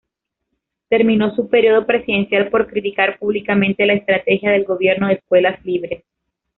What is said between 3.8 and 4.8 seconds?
la estrategia del